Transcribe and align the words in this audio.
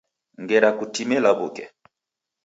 Ngera 0.41 0.69
kutime 0.79 1.17
law'uke. 1.25 1.65